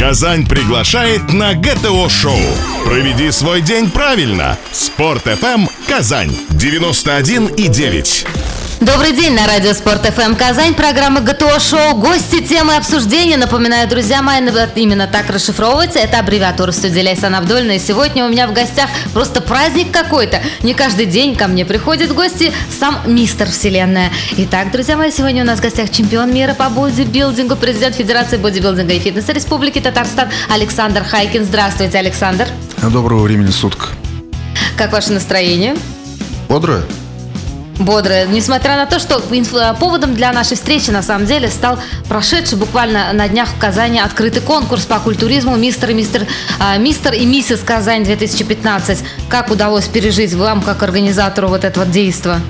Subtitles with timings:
[0.00, 2.40] Казань приглашает на ГТО-шоу.
[2.86, 4.56] Проведи свой день правильно.
[4.72, 8.26] Спорт FM Казань 91 и 9.
[8.80, 11.96] Добрый день на радио Спорт ФМ Казань, программа ГТО Шоу.
[11.96, 13.36] Гости, темы обсуждения.
[13.36, 14.40] Напоминаю, друзья мои,
[14.74, 15.98] именно так расшифровывается.
[15.98, 17.72] Это аббревиатура студии Лейсан Абдульна.
[17.72, 20.40] И сегодня у меня в гостях просто праздник какой-то.
[20.62, 24.10] Не каждый день ко мне приходят гости сам мистер Вселенная.
[24.38, 28.94] Итак, друзья мои, сегодня у нас в гостях чемпион мира по бодибилдингу, президент Федерации бодибилдинга
[28.94, 31.44] и фитнеса Республики Татарстан Александр Хайкин.
[31.44, 32.48] Здравствуйте, Александр.
[32.82, 33.90] Доброго времени суток.
[34.78, 35.76] Как ваше настроение?
[36.48, 36.82] Бодрое?
[37.80, 39.20] Бодрая, несмотря на то, что
[39.78, 44.42] поводом для нашей встречи на самом деле стал прошедший буквально на днях в Казани открытый
[44.42, 46.26] конкурс по культуризму «Мистер и, мистер,
[46.58, 48.98] а, мистер и миссис Казань-2015».
[49.28, 52.40] Как удалось пережить вам, как организатору вот этого действа?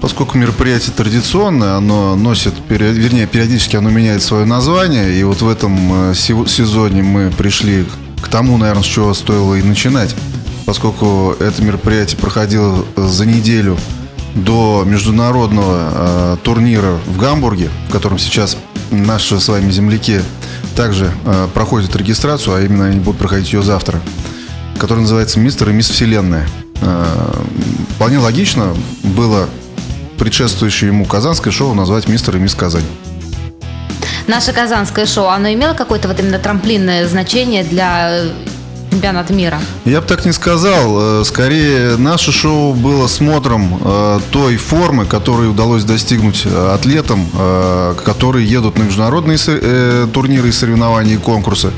[0.00, 6.10] Поскольку мероприятие традиционное, оно носит, вернее, периодически оно меняет свое название, и вот в этом
[6.10, 7.84] э, сезоне мы пришли
[8.22, 10.14] к тому, наверное, с чего стоило и начинать,
[10.64, 13.76] поскольку это мероприятие проходило за неделю
[14.34, 18.56] до международного э, турнира в Гамбурге, в котором сейчас
[18.90, 20.20] наши с вами земляки
[20.76, 24.00] также э, проходят регистрацию, а именно они будут проходить ее завтра,
[24.78, 26.48] который называется «Мистер и мисс Вселенная».
[26.80, 27.04] Э,
[27.96, 29.48] вполне логично было
[30.18, 32.84] предшествующее ему казанское шоу назвать «Мистер и мисс Казань».
[34.26, 38.22] Наше казанское шоу, оно имело какое-то вот именно трамплинное значение для
[38.90, 39.60] чемпионата мира?
[39.84, 41.20] Я бы так не сказал.
[41.20, 47.26] Э, скорее, наше шоу было смотром э, той формы, которой удалось достигнуть э, атлетам,
[48.04, 49.38] которые едут на международные
[50.08, 51.70] турниры и соревнования и конкурсы.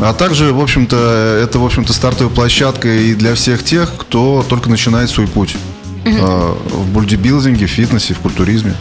[0.00, 0.96] А также, в общем-то,
[1.42, 5.56] это, в общем-то, стартовая площадка и для всех тех, кто только начинает свой путь
[6.04, 8.74] в бодибилдинге, в фитнесе, в культуризме.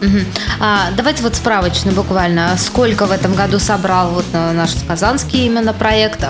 [0.00, 0.18] Угу.
[0.60, 2.56] А, давайте вот справочно буквально.
[2.58, 6.24] Сколько в этом году собрал вот наш казанский именно проект?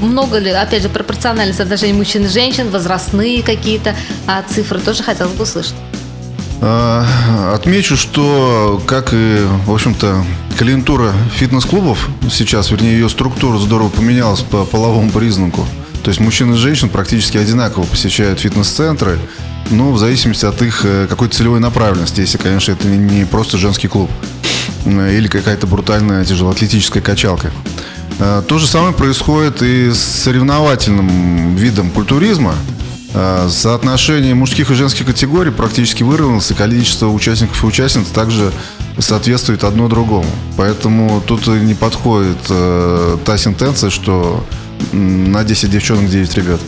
[0.00, 3.94] Много ли, опять же, пропорционально соотношение мужчин и женщин, возрастные какие-то
[4.26, 5.74] а цифры тоже хотелось бы услышать.
[6.60, 7.06] А,
[7.54, 10.24] отмечу, что, как и, в общем-то,
[10.58, 15.64] клиентура фитнес-клубов сейчас, вернее, ее структура здорово поменялась по половому признаку.
[16.02, 19.18] То есть мужчин и женщин практически одинаково посещают фитнес-центры,
[19.70, 23.88] ну, в зависимости от их э, какой-то целевой направленности, если, конечно, это не просто женский
[23.88, 24.10] клуб
[24.84, 27.52] э, или какая-то брутальная тяжелоатлетическая качалка.
[28.18, 32.54] Э, то же самое происходит и с соревновательным видом культуризма.
[33.14, 38.52] Э, соотношение мужских и женских категорий практически выровнялось, и количество участников и участниц также
[38.98, 40.26] соответствует одно другому.
[40.56, 44.44] Поэтому тут не подходит э, та сентенция, что
[44.92, 46.60] на 10 девчонок 9 ребят.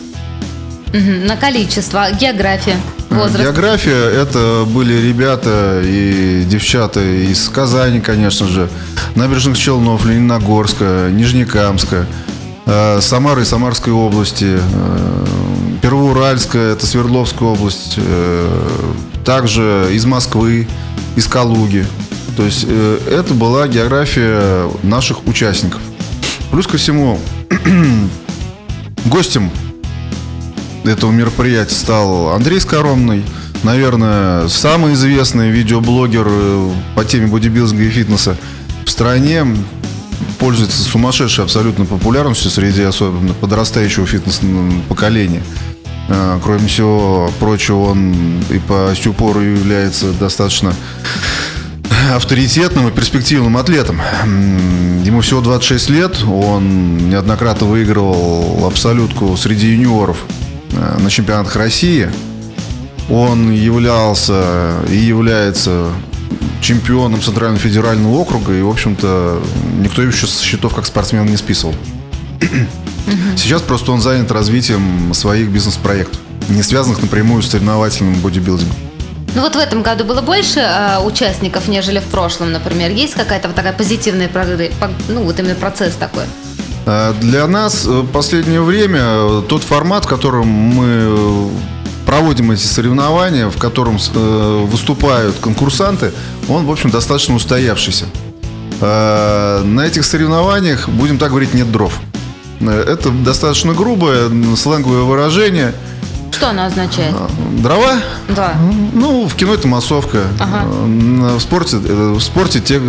[0.93, 2.77] На количество, география,
[3.11, 3.43] возраст.
[3.43, 8.69] География это были ребята и девчата из Казани, конечно же,
[9.15, 12.07] Набережных Челнов, Лениногорска, Нижнекамска,
[12.65, 15.25] э, Самары и Самарской области, э,
[15.81, 18.93] Первоуральская, это Свердловская область, э,
[19.25, 20.67] также из Москвы,
[21.15, 21.85] из Калуги.
[22.37, 22.65] То есть
[23.09, 25.81] это была география наших участников.
[26.49, 27.19] Плюс ко всему,
[29.05, 29.51] гостем
[30.83, 33.23] этого мероприятия стал Андрей Скоромный,
[33.63, 38.37] наверное, самый известный видеоблогер э, по теме бодибилдинга и фитнеса
[38.85, 39.45] в стране.
[40.39, 45.43] Пользуется сумасшедшей абсолютно популярностью среди особенно подрастающего фитнес-поколения.
[46.09, 50.73] Э, кроме всего прочего, он и по сю пору является достаточно
[52.15, 54.01] авторитетным и перспективным атлетом.
[55.03, 60.17] Ему всего 26 лет, он неоднократно выигрывал абсолютку среди юниоров
[60.71, 62.09] на чемпионатах России.
[63.09, 65.89] Он являлся и является
[66.61, 69.41] чемпионом Центрального федерального округа, и, в общем-то,
[69.79, 71.75] никто еще со счетов как спортсмен не списывал.
[73.35, 78.75] Сейчас просто он занят развитием своих бизнес-проектов, не связанных напрямую с соревновательным бодибилдингом.
[79.33, 82.91] Ну вот в этом году было больше э, участников, нежели в прошлом, например.
[82.91, 84.29] Есть какая-то вот такая позитивная,
[85.07, 86.25] ну вот именно процесс такой?
[86.85, 91.49] Э, для нас в последнее время э, тот формат, в котором мы э,
[92.05, 93.97] проводим эти соревнования, в котором
[94.67, 96.11] выступают конкурсанты,
[96.49, 98.05] он, в общем, достаточно устоявшийся.
[98.81, 101.93] На этих соревнованиях, будем так говорить, нет дров.
[102.59, 105.73] Это достаточно грубое сленговое выражение.
[106.31, 107.15] Что оно означает?
[107.61, 107.99] Дрова?
[108.29, 108.55] Да.
[108.93, 110.23] Ну, в кино это массовка.
[110.39, 110.65] Ага.
[110.65, 112.81] В спорте, в спорте те,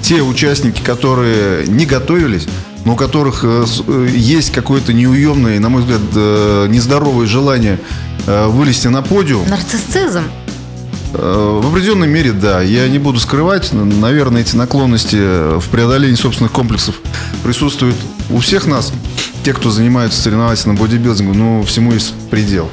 [0.00, 2.46] те участники, которые не готовились,
[2.84, 7.78] но у которых э, э, есть какое-то неуемное, на мой взгляд, э, нездоровое желание
[8.24, 9.48] вылезти на подиум.
[9.48, 10.22] Нарциссизм?
[11.12, 12.62] В определенной мере, да.
[12.62, 13.72] Я не буду скрывать.
[13.72, 16.94] Наверное, эти наклонности в преодолении собственных комплексов
[17.42, 17.96] присутствуют
[18.30, 18.92] у всех нас.
[19.44, 22.70] Те, кто занимается соревновательным бодибилдингом, ну, всему есть предел.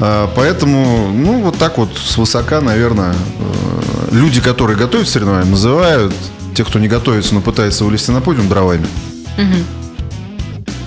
[0.00, 3.14] Поэтому, ну, вот так вот свысока, наверное,
[4.10, 6.12] люди, которые готовят соревнования, называют
[6.54, 8.86] тех, кто не готовится, но пытается вылезти на подиум дровами.
[9.38, 9.82] Угу.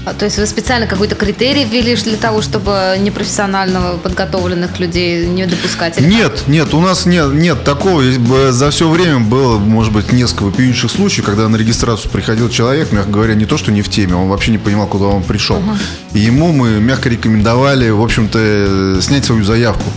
[0.06, 5.48] А, то есть вы специально какой-то критерий ввели для того, чтобы непрофессионально подготовленных людей не
[5.48, 6.00] допускать?
[6.00, 6.48] нет, как?
[6.48, 8.04] нет, у нас нет, нет такого.
[8.52, 13.10] За все время было, может быть, несколько вопиющих случаев, когда на регистрацию приходил человек, мягко
[13.10, 15.58] говоря, не то, что не в теме, он вообще не понимал, куда он пришел.
[15.58, 15.78] Угу.
[16.14, 19.90] И ему мы мягко рекомендовали, в общем-то, снять свою заявку,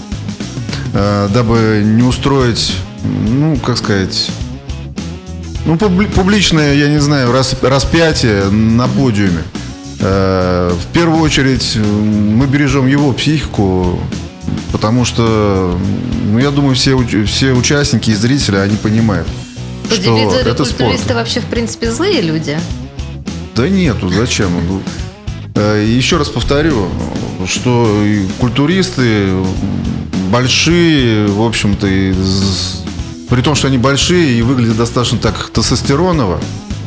[0.94, 4.30] э, дабы не устроить, ну, как сказать...
[5.66, 9.42] Ну, публичное, я не знаю, распятие на подиуме.
[10.00, 13.98] Э, в первую очередь мы бережем его психику,
[14.72, 15.78] потому что,
[16.30, 16.96] ну, я думаю, все,
[17.26, 19.26] все участники и зрители, они понимают,
[19.90, 21.10] что это спорт.
[21.14, 22.58] вообще, в принципе, злые люди?
[23.56, 24.50] Да нету, зачем?
[24.68, 24.82] Ну,
[25.56, 26.88] э, еще раз повторю,
[27.46, 28.04] что
[28.38, 29.30] культуристы
[30.30, 31.86] большие, в общем-то,
[33.28, 36.40] при том, что они большие и выглядят достаточно так тестостероново,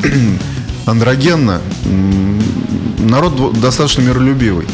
[0.86, 1.62] андрогенно,
[3.00, 4.68] народ достаточно миролюбивый.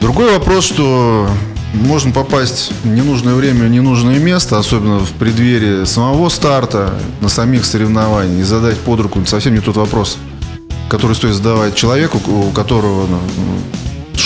[0.00, 1.28] Другой вопрос, что
[1.74, 7.64] можно попасть в ненужное время, в ненужное место, особенно в преддверии самого старта, на самих
[7.64, 10.18] соревнованиях, и задать под руку совсем не тот вопрос,
[10.88, 13.18] который стоит задавать человеку, у которого ну,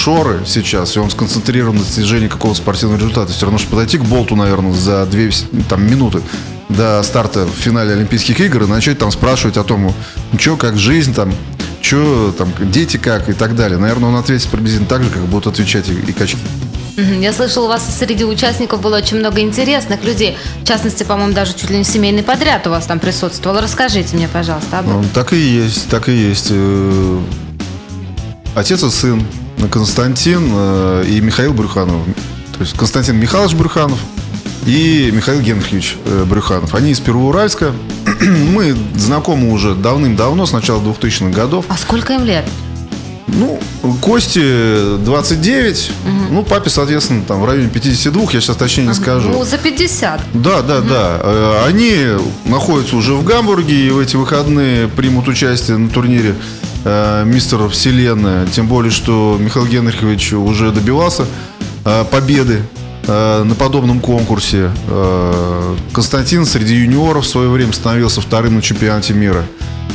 [0.08, 3.30] шоры сейчас, и он сконцентрирован на достижении какого-то спортивного результата.
[3.30, 5.30] Все равно, что подойти к болту, наверное, за две
[5.68, 6.22] там, минуты
[6.70, 9.94] до старта в финале Олимпийских игр и начать там спрашивать о том,
[10.32, 11.34] ну что, как жизнь там,
[11.82, 13.78] что там, дети как и так далее.
[13.78, 16.38] Наверное, он ответит приблизительно так же, как будут отвечать и, и качки.
[17.20, 20.38] Я слышала, у вас среди участников было очень много интересных людей.
[20.62, 23.60] В частности, по-моему, даже чуть ли не семейный подряд у вас там присутствовал.
[23.60, 25.02] Расскажите мне, пожалуйста, об этом.
[25.02, 26.48] Ну, так и есть, так и есть.
[26.48, 27.20] Э,
[28.54, 29.22] отец и сын
[29.66, 32.04] Константин э, и Михаил Брюханов.
[32.52, 33.98] То есть Константин Михайлович Брюханов
[34.66, 36.74] и Михаил Генрихович э, Брюханов.
[36.74, 37.72] Они из Первоуральска.
[38.20, 41.64] Мы знакомы уже давным-давно, с начала 2000-х годов.
[41.68, 42.44] А сколько им лет?
[43.28, 43.60] Ну,
[44.00, 46.34] Кости 29, угу.
[46.34, 49.28] ну, папе, соответственно, там в районе 52, я сейчас точнее не скажу.
[49.28, 50.20] Ну, за 50.
[50.34, 50.88] Да, да, угу.
[50.88, 51.20] да.
[51.22, 51.96] Э, они
[52.46, 56.34] находятся уже в Гамбурге и в эти выходные примут участие на турнире
[56.88, 58.46] э, Мистер Вселенная.
[58.46, 61.26] Тем более, что Михаил Генрихович уже добивался
[61.84, 62.62] э, победы
[63.10, 64.70] Э, на подобном конкурсе.
[64.86, 69.46] Э, Константин среди юниоров в свое время становился вторым на чемпионате мира.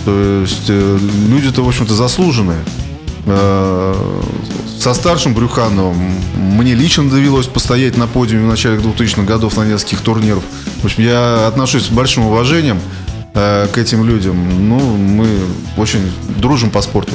[0.03, 0.99] То есть э,
[1.29, 2.59] люди-то, в общем-то, заслуженные.
[3.25, 5.95] Со старшим Брюхановым
[6.35, 10.43] мне лично довелось постоять на подиуме в начале 2000-х годов на нескольких турниров.
[10.81, 12.81] В общем, я отношусь с большим уважением
[13.33, 14.69] к этим людям.
[14.69, 15.27] Ну, мы
[15.77, 17.13] очень дружим по спорту.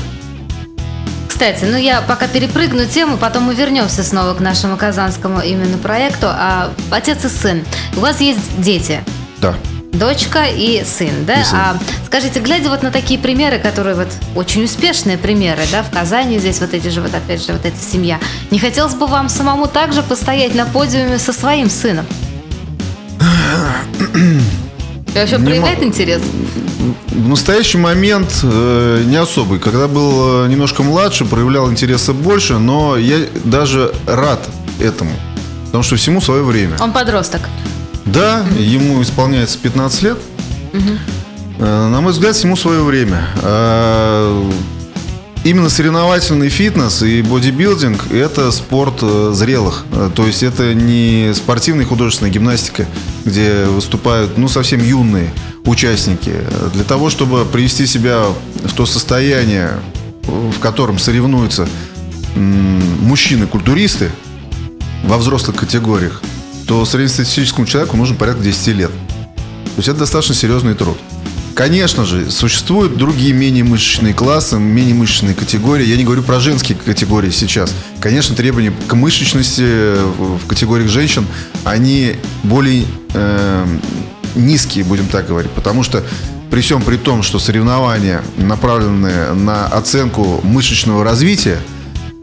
[1.39, 6.27] Кстати, ну я пока перепрыгну тему, потом мы вернемся снова к нашему казанскому именно проекту.
[6.29, 7.65] А, отец и сын.
[7.97, 9.05] У вас есть дети?
[9.41, 9.55] Да.
[9.93, 11.41] Дочка и сын, да?
[11.41, 11.57] И сын.
[11.57, 11.77] А
[12.07, 16.59] скажите, глядя вот на такие примеры, которые вот очень успешные примеры, да, в Казани здесь
[16.59, 18.19] вот эти же вот опять же вот эта семья,
[18.51, 22.05] не хотелось бы вам самому также постоять на подиуме со своим сыном?
[25.15, 26.23] И вообще проявляет интерес?
[27.09, 29.59] В настоящий момент э, не особый.
[29.59, 34.49] Когда был э, немножко младше, проявлял интереса больше, но я даже рад
[34.81, 35.11] этому.
[35.67, 36.77] Потому что всему свое время.
[36.81, 37.43] Он подросток.
[38.05, 38.61] Да, угу.
[38.61, 40.19] ему исполняется 15 лет.
[40.73, 40.99] Угу.
[41.59, 43.27] Э, на мой взгляд, всему свое время.
[43.43, 44.51] Э,
[45.49, 49.85] именно соревновательный фитнес и бодибилдинг– это спорт э, зрелых.
[49.93, 52.87] Э, то есть это не спортивная художественная гимнастика,
[53.25, 55.31] где выступают ну, совсем юные
[55.65, 56.35] участники.
[56.75, 58.25] Для того, чтобы привести себя
[58.63, 59.81] в то состояние,
[60.23, 61.67] в котором соревнуются
[62.37, 64.11] мужчины-культуристы
[65.05, 66.21] во взрослых категориях,
[66.67, 68.91] то среднестатистическому человеку нужно порядка 10 лет.
[68.91, 70.99] То есть это достаточно серьезный труд.
[71.59, 75.85] Конечно же, существуют другие менее мышечные классы, менее мышечные категории.
[75.85, 77.75] Я не говорю про женские категории сейчас.
[77.99, 81.27] Конечно, требования к мышечности в категориях женщин,
[81.65, 83.67] они более э,
[84.37, 85.51] низкие, будем так говорить.
[85.51, 86.05] Потому что
[86.49, 91.59] при всем при том, что соревнования направлены на оценку мышечного развития,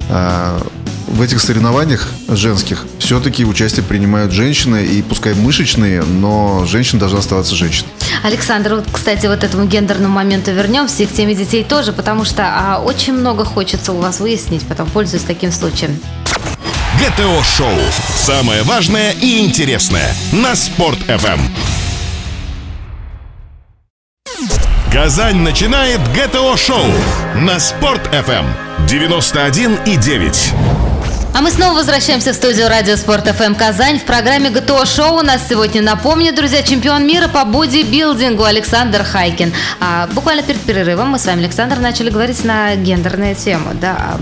[0.08, 0.62] э,
[1.08, 7.54] в этих соревнованиях женских все-таки участие принимают женщины, и пускай мышечные, но женщина должна оставаться
[7.54, 7.90] женщиной.
[8.26, 12.44] Александр, вот, кстати, вот этому гендерному моменту вернемся и к теме детей тоже, потому что
[12.44, 16.00] а, очень много хочется у вас выяснить, потом пользуясь таким случаем.
[17.00, 17.78] ГТО-шоу.
[18.16, 21.40] Самое важное и интересное на Спорт-ФМ.
[24.92, 26.92] Казань начинает ГТО-шоу
[27.36, 28.46] на Спорт-ФМ
[28.88, 30.85] 91,9.
[31.36, 34.00] А мы снова возвращаемся в студию Радио Спорт ФМ Казань.
[34.00, 39.52] В программе ГТО Шоу у нас сегодня, напомню, друзья, чемпион мира по бодибилдингу Александр Хайкин.
[39.82, 43.74] А, буквально перед перерывом мы с вами, Александр, начали говорить на гендерные темы.
[43.74, 44.18] Да.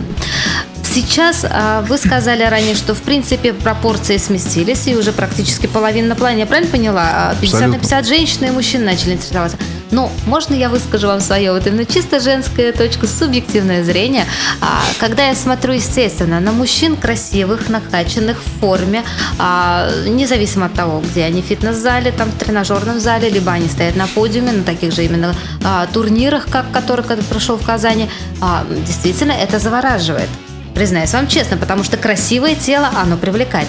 [0.83, 6.15] Сейчас а, вы сказали ранее, что в принципе пропорции сместились и уже практически половина на
[6.15, 6.39] плане.
[6.39, 7.35] Я правильно поняла?
[7.41, 9.57] 50 а, на 50 женщины и мужчин начали интересоваться.
[9.93, 14.25] Но можно я выскажу вам свое вот именно чисто женское точку, субъективное зрение.
[14.59, 19.03] А, когда я смотрю, естественно, на мужчин красивых, накачанных в форме,
[19.37, 23.95] а, независимо от того, где они в фитнес-зале, там в тренажерном зале, либо они стоят
[23.95, 28.09] на подиуме, на таких же именно а, турнирах, как который когда прошел в Казани,
[28.41, 30.29] а, действительно это завораживает.
[30.75, 33.67] Признаюсь вам честно, потому что красивое тело, оно привлекает.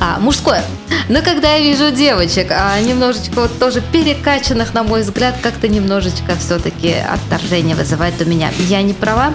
[0.00, 0.64] А, мужское.
[1.08, 6.34] Но когда я вижу девочек, а, немножечко вот тоже перекачанных, на мой взгляд, как-то немножечко
[6.38, 8.50] все-таки отторжение вызывает у меня.
[8.68, 9.34] Я не права?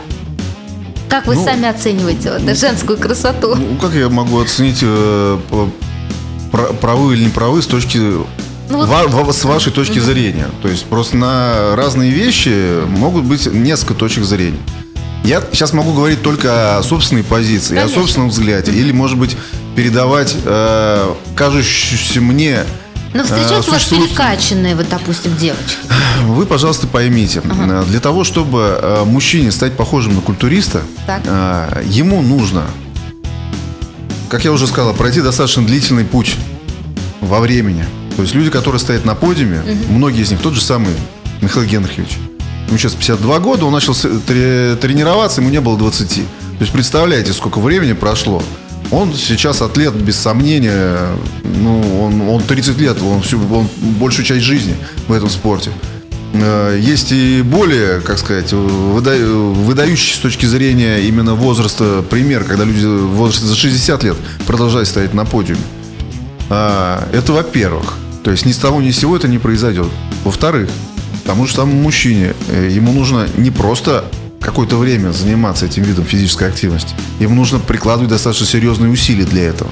[1.10, 3.56] Как вы ну, сами оцениваете вот, ну, женскую красоту?
[3.56, 5.38] Ну, как я могу оценить, э,
[6.82, 7.98] правы или неправы с точки
[8.70, 9.36] ну, вот...
[9.36, 10.48] с вашей точки зрения.
[10.62, 14.60] То есть просто на разные вещи могут быть несколько точек зрения.
[15.24, 17.98] Я сейчас могу говорить только о собственной позиции, Конечно.
[17.98, 18.72] о собственном взгляде.
[18.72, 19.38] Или, может быть,
[19.76, 22.64] передавать э, кажущуюся мне
[23.14, 24.04] но встречаются а, существует...
[24.04, 25.78] у вас перекачанные, вот, допустим, девочки.
[26.24, 27.42] Вы, пожалуйста, поймите.
[27.44, 27.84] Ага.
[27.84, 31.22] Для того, чтобы э, мужчине стать похожим на культуриста, так.
[31.86, 32.64] ему нужно,
[34.30, 36.36] как я уже сказал, пройти достаточно длительный путь
[37.20, 37.86] во времени.
[38.16, 39.94] То есть люди, которые стоят на подиуме, угу.
[39.94, 40.94] многие из них, тот же самый
[41.42, 42.18] Михаил Генрихович,
[42.68, 46.16] ему сейчас 52 года, он начал тренироваться, ему не было 20.
[46.16, 46.24] То
[46.60, 48.44] есть представляете, сколько времени прошло.
[48.92, 50.98] Он сейчас атлет, без сомнения.
[51.44, 53.68] Ну, он, он 30 лет, он, всю, он
[54.00, 54.76] большую часть жизни
[55.08, 55.72] в этом спорте.
[56.34, 59.12] Э, есть и более, как сказать, выда...
[59.18, 64.88] выдающий с точки зрения именно возраста пример, когда люди в возрасте за 60 лет продолжают
[64.88, 65.62] стоять на подиуме.
[66.50, 67.94] А, это во-первых.
[68.24, 69.88] То есть ни с того ни с сего это не произойдет.
[70.24, 70.70] Во-вторых,
[71.32, 74.04] Тому же самому мужчине э, ему нужно не просто
[74.42, 76.94] какое-то время заниматься этим видом физической активности.
[77.22, 79.70] Ему нужно прикладывать достаточно серьезные усилия для этого.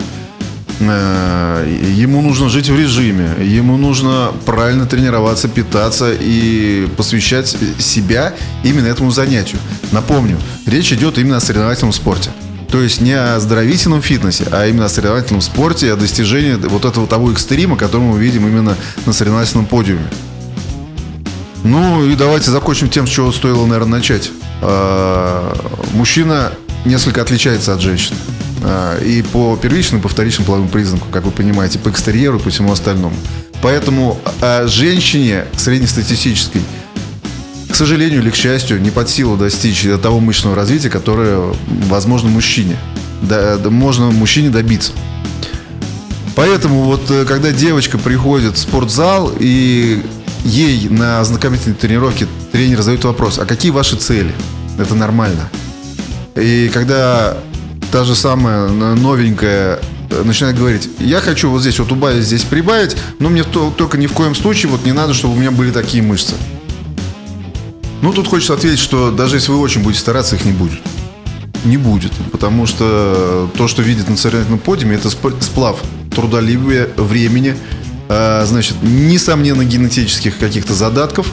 [0.79, 8.87] Э, ему нужно жить в режиме, ему нужно правильно тренироваться, питаться и посвящать себя именно
[8.87, 9.59] этому занятию.
[9.91, 12.29] Напомню, речь идет именно о соревновательном спорте.
[12.71, 17.05] То есть не о здоровительном фитнесе, а именно о соревновательном спорте, о достижении вот этого
[17.05, 20.07] того экстрима, который мы видим именно на соревновательном подиуме.
[21.63, 24.31] Ну и давайте закончим тем, с чего стоило, наверное, начать.
[24.61, 25.53] А,
[25.93, 26.51] мужчина
[26.85, 28.17] несколько отличается от женщины.
[28.63, 32.49] А, и по первичным, по вторичным половым признакам, как вы понимаете, по экстерьеру и по
[32.49, 33.15] всему остальному.
[33.61, 36.61] Поэтому а, женщине среднестатистической,
[37.69, 41.53] к сожалению или к счастью, не под силу достичь того мышечного развития, которое
[41.87, 42.77] возможно мужчине.
[43.21, 44.93] Да, можно мужчине добиться.
[46.35, 50.01] Поэтому вот э, когда девочка приходит в спортзал и
[50.43, 54.34] ей на ознакомительной тренировке тренер задает вопрос, а какие ваши цели?
[54.77, 55.50] Это нормально.
[56.36, 57.38] И когда
[57.91, 59.79] та же самая новенькая
[60.24, 64.13] начинает говорить, я хочу вот здесь вот убавить, здесь прибавить, но мне только ни в
[64.13, 66.36] коем случае вот не надо, чтобы у меня были такие мышцы.
[68.01, 70.79] Ну, тут хочется ответить, что даже если вы очень будете стараться, их не будет.
[71.65, 75.77] Не будет, потому что то, что видит на соревновательном подиуме, это сплав
[76.10, 77.78] трудолюбия, времени, Э,
[78.09, 81.27] значит, несомненно, генетических каких-то задатков,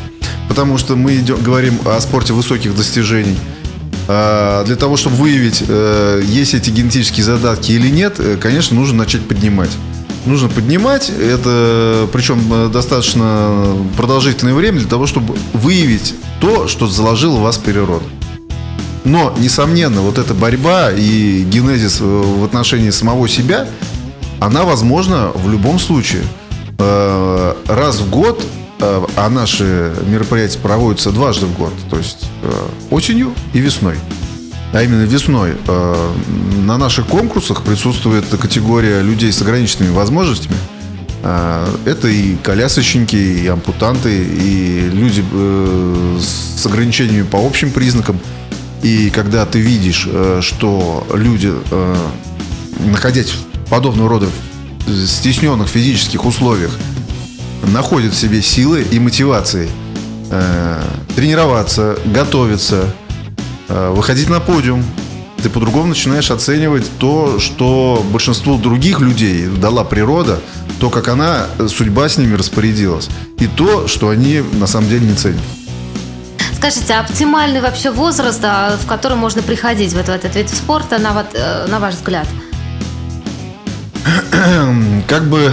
[0.49, 3.39] потому что мы идем, говорим о спорте высоких достижений.
[4.09, 9.27] Э, для того, чтобы выявить, э, есть эти генетические задатки или нет, конечно, нужно начать
[9.27, 9.71] поднимать.
[10.27, 13.65] Нужно поднимать, это причем достаточно
[13.97, 18.05] продолжительное время для того, чтобы выявить то, что заложила вас природа.
[19.05, 23.69] Но, несомненно, вот эта борьба и генезис в отношении самого себя,
[24.41, 26.46] она возможна в любом случае– Э,
[26.79, 28.43] раз в год,
[28.81, 32.53] э, а наши мероприятия проводятся дважды в год, то есть э,
[32.91, 33.97] осенью и весной.
[34.73, 35.55] А именно весной
[36.67, 40.57] на наших конкурсах присутствует категория людей с ограниченными возможностями.
[41.23, 45.25] Это и колясочники, и ампутанты, и люди
[46.21, 48.21] с ограничениями по общим признакам.
[48.83, 50.09] И когда ты видишь,
[50.41, 51.53] что люди,
[52.85, 53.33] находясь
[53.71, 54.27] подобного рода
[54.87, 56.71] стесненных физических условиях
[57.73, 59.69] находят в себе силы и мотивации
[60.31, 60.83] э,
[61.15, 62.95] тренироваться, готовиться,
[63.69, 64.85] э, выходить на подиум,
[65.43, 70.41] ты по-другому начинаешь оценивать то, что большинству других людей дала природа,
[70.81, 75.07] то, как она, э, судьба с ними распорядилась, и то, что они на самом деле
[75.07, 75.43] не ценят.
[76.57, 81.13] Скажите, а оптимальный вообще возраст, а, в который можно приходить в этот, вид спорта, на,
[81.13, 81.27] вот,
[81.69, 82.27] на ваш взгляд?
[85.09, 85.53] Как бы,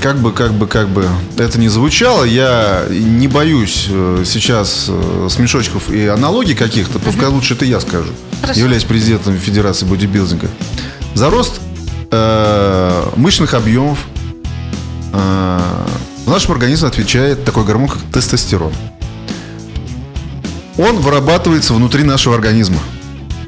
[0.00, 1.06] как бы, как бы, как бы
[1.38, 7.32] это не звучало, я не боюсь э, сейчас э, смешочков и аналогий каких-то, пускай uh-huh.
[7.32, 8.10] лучше это я скажу,
[8.40, 8.60] Хорошо.
[8.60, 10.48] являюсь президентом Федерации бодибилдинга.
[11.14, 11.60] За рост
[12.10, 13.98] э, мышечных объемов
[15.12, 15.60] э,
[16.26, 18.72] в нашем организме отвечает такой гормон, как тестостерон
[20.80, 22.78] он вырабатывается внутри нашего организма.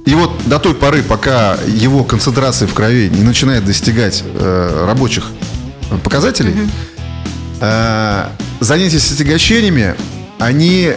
[0.04, 5.24] И вот до той поры, пока его концентрация в крови не начинает достигать э, рабочих
[6.02, 6.68] показателей, mm-hmm.
[7.60, 8.26] э,
[8.60, 9.94] занятия с отягощениями,
[10.38, 10.92] они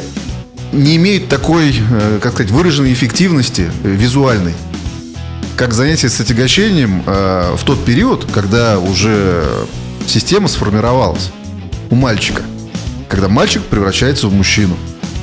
[0.72, 4.54] не имеют такой, э, как сказать, выраженной эффективности э, визуальной,
[5.56, 9.46] как занятия с отягощением э, в тот период, когда уже
[10.08, 11.32] система сформировалась
[11.90, 12.42] у мальчика,
[13.08, 14.76] когда мальчик превращается в мужчину.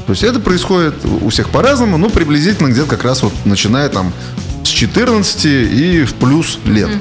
[0.07, 4.13] То есть это происходит у всех по-разному, но приблизительно где-то как раз вот начиная там
[4.65, 6.89] с 14 и в плюс лет.
[6.89, 7.01] Mm.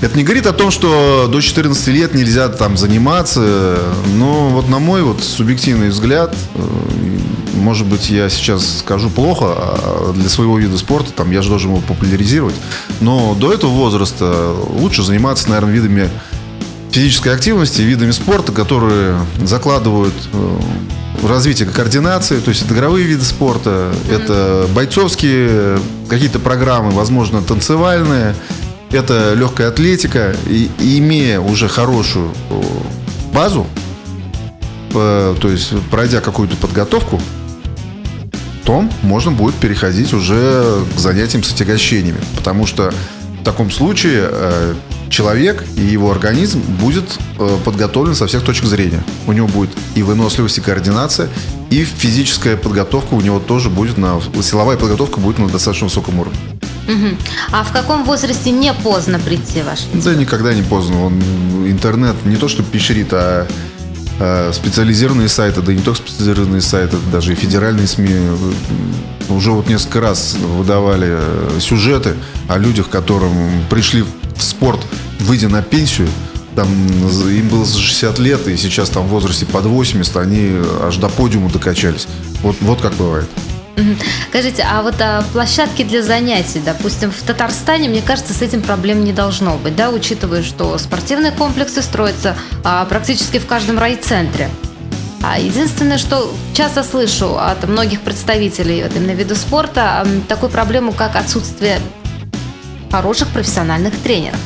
[0.00, 3.78] Это не говорит о том, что до 14 лет нельзя там заниматься,
[4.16, 6.60] но вот на мой вот субъективный взгляд, э,
[7.54, 11.70] может быть, я сейчас скажу плохо, а для своего вида спорта там я же должен
[11.70, 12.54] его популяризировать,
[13.00, 16.10] но до этого возраста лучше заниматься, наверное, видами
[16.90, 20.58] физической активности, видами спорта, которые закладывают э,
[21.22, 24.14] развитие координации, то есть это игровые виды спорта, mm-hmm.
[24.14, 25.78] это бойцовские
[26.08, 28.34] какие-то программы, возможно, танцевальные,
[28.90, 30.34] это легкая атлетика.
[30.46, 32.30] И, и имея уже хорошую
[33.32, 33.66] базу,
[34.92, 37.20] то есть пройдя какую-то подготовку,
[38.64, 42.20] то можно будет переходить уже к занятиям с отягощениями.
[42.36, 42.92] Потому что
[43.40, 44.74] в таком случае э,
[45.08, 49.02] человек и его организм будет э, подготовлен со всех точек зрения.
[49.26, 51.28] У него будет и выносливость, и координация,
[51.70, 54.20] и физическая подготовка у него тоже будет на...
[54.42, 56.38] Силовая подготовка будет на достаточно высоком уровне.
[56.88, 57.16] Угу.
[57.52, 61.06] А в каком возрасте не поздно прийти ваш Да никогда не поздно.
[61.06, 61.20] Он,
[61.66, 63.46] интернет не то, что пещерит, а
[64.52, 68.36] специализированные сайты, да не только специализированные сайты, даже и федеральные СМИ э,
[69.28, 72.14] уже вот несколько раз выдавали э, сюжеты
[72.48, 73.32] о людях, которым
[73.70, 74.80] пришли в спорт,
[75.20, 76.08] выйдя на пенсию,
[76.54, 80.96] там им было за 60 лет, и сейчас там в возрасте под 80, они аж
[80.96, 82.06] до подиума докачались.
[82.42, 83.28] Вот, вот как бывает.
[84.28, 89.02] Скажите, а вот а, площадки для занятий, допустим, в Татарстане, мне кажется, с этим проблем
[89.02, 94.48] не должно быть, да, учитывая, что спортивные комплексы строятся а, практически в каждом райцентре.
[95.26, 101.16] А единственное, что часто слышу от многих представителей вот, именно вида спорта, такую проблему, как
[101.16, 101.80] отсутствие
[102.90, 104.38] хороших профессиональных тренеров.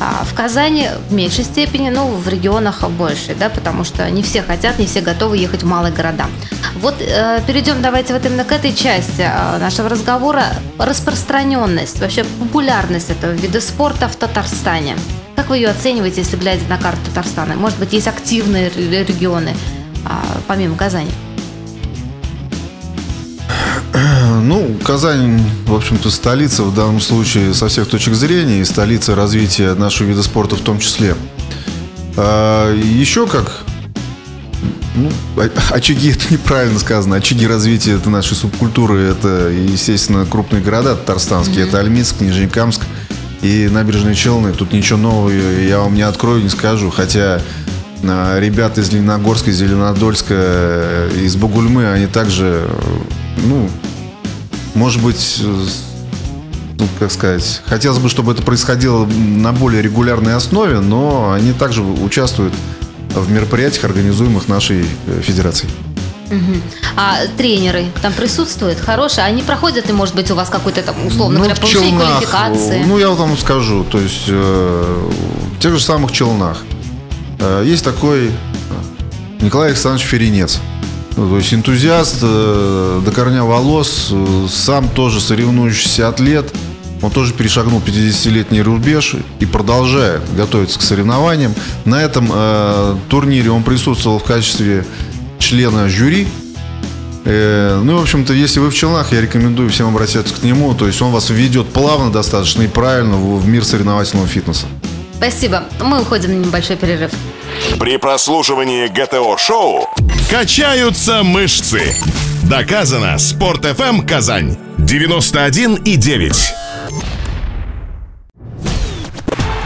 [0.00, 4.42] А в Казани в меньшей степени, ну, в регионах больше, да, потому что не все
[4.42, 6.26] хотят, не все готовы ехать в малые города.
[6.76, 10.44] Вот э, перейдем давайте вот именно к этой части э, нашего разговора.
[10.78, 14.94] Распространенность, вообще популярность этого вида спорта в Татарстане.
[15.36, 17.54] Как вы ее оцениваете, если глядя на карту Татарстана?
[17.54, 19.54] Может быть, есть активные регионы,
[20.46, 21.10] помимо Казани?
[24.42, 29.74] Ну, Казань, в общем-то, столица в данном случае со всех точек зрения и столица развития
[29.74, 31.16] нашего вида спорта в том числе.
[32.16, 33.64] А еще как
[34.96, 35.10] ну,
[35.70, 37.16] очаги это неправильно сказано.
[37.16, 39.00] Очаги развития это нашей субкультуры.
[39.02, 41.64] Это, естественно, крупные города татарстанские.
[41.64, 41.68] Mm-hmm.
[41.68, 42.82] Это Альминск, Нижнекамск
[43.42, 44.52] и набережные Челны.
[44.52, 46.90] Тут ничего нового я вам не открою, не скажу.
[46.90, 47.42] Хотя а,
[48.02, 52.68] ребята из Лениногорска, из Зеленодольска, э, из Бугульмы, они также,
[53.38, 53.68] ну,
[54.74, 55.42] может быть,
[56.78, 61.82] ну, как сказать, хотелось бы, чтобы это происходило на более регулярной основе, но они также
[61.82, 62.54] участвуют
[63.10, 65.70] в мероприятиях, организуемых нашей э, федерацией.
[66.30, 66.60] Угу.
[66.96, 69.24] А тренеры там присутствуют хорошие?
[69.24, 72.84] Они проходят, и, может быть, у вас какой-то там, условно ну, говоря, повышение квалификации?
[72.86, 73.84] Ну, я вам скажу.
[73.84, 75.10] То есть, э,
[75.56, 76.77] в тех же самых челнах э,
[77.64, 78.30] есть такой
[79.40, 80.60] Николай Александрович Ференец.
[81.16, 86.54] Ну, то есть энтузиаст э, до корня волос, э, сам тоже соревнующийся атлет.
[87.02, 91.54] Он тоже перешагнул 50-летний рубеж и продолжает готовиться к соревнованиям.
[91.84, 94.84] На этом э, турнире он присутствовал в качестве
[95.40, 96.28] члена жюри.
[97.24, 100.72] Э, ну и, в общем-то, если вы в Челнах, я рекомендую всем обратиться к нему.
[100.74, 104.66] То есть он вас введет плавно достаточно и правильно в, в мир соревновательного фитнеса.
[105.16, 105.64] Спасибо.
[105.82, 107.10] Мы уходим на небольшой перерыв.
[107.78, 109.88] При прослушивании ГТО-шоу
[110.30, 111.96] качаются мышцы.
[112.44, 113.18] Доказано.
[113.18, 116.54] Спорт FM Казань 91 и 9.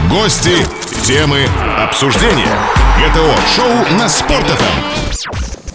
[0.09, 0.65] Гости,
[1.05, 2.57] темы, обсуждения.
[2.99, 5.02] ГТО-шоу на Спорт FM.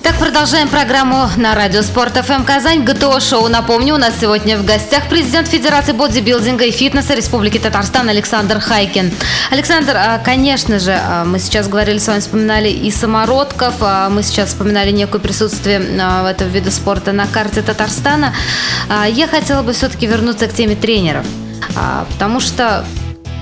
[0.08, 2.82] Так, продолжаем программу на радио Спорт ФМ Казань.
[2.82, 3.48] ГТО шоу.
[3.48, 9.12] Напомню, у нас сегодня в гостях президент Федерации бодибилдинга и фитнеса Республики Татарстан Александр Хайкин.
[9.50, 14.22] Александр, а, конечно же, а, мы сейчас говорили с вами, вспоминали и самородков, а мы
[14.22, 18.32] сейчас вспоминали некое присутствие в этом виде спорта на карте Татарстана.
[19.10, 21.26] Я хотела бы все-таки вернуться к теме тренеров.
[22.14, 22.86] Потому что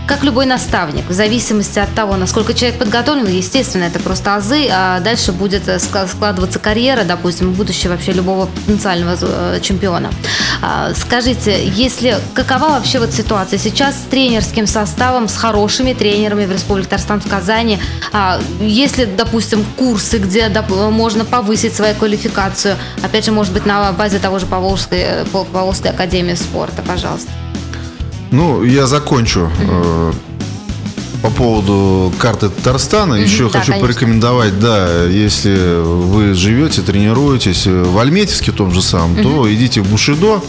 [0.07, 5.01] как любой наставник, в зависимости от того, насколько человек подготовлен, естественно, это просто азы, а
[5.01, 10.11] дальше будет э, складываться карьера, допустим, будущее вообще любого потенциального э, чемпиона.
[10.62, 16.53] А, скажите, если какова вообще вот ситуация сейчас с тренерским составом, с хорошими тренерами в
[16.53, 17.81] Республике Татарстан в Казани?
[18.12, 20.49] А, если, допустим, курсы, где
[20.90, 25.90] можно повысить свою квалификацию, опять же, может быть, на базе того же Поволжской, э, Поволжской
[25.90, 27.31] академии спорта, пожалуйста.
[28.30, 29.50] Ну, я закончу.
[29.60, 30.12] Э,
[31.22, 33.86] по поводу карты Татарстана еще да, хочу конечно.
[33.86, 40.40] порекомендовать, да, если вы живете, тренируетесь в Альметьевске том же самом, то идите в Бушидо.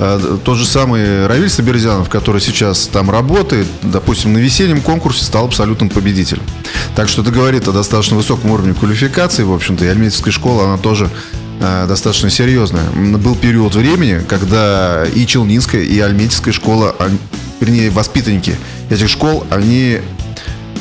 [0.00, 5.46] А, тот же самый Равиль Саберзянов, который сейчас там работает, допустим, на весеннем конкурсе стал
[5.46, 6.42] абсолютным победителем.
[6.96, 10.78] Так что это говорит о достаточно высоком уровне квалификации, в общем-то, и Альметьевская школа, она
[10.78, 12.88] тоже Э, достаточно серьезная.
[12.90, 16.94] Был период времени, когда и Челнинская, и Альметьевская школа,
[17.60, 18.56] вернее, воспитанники
[18.90, 20.00] этих школ, они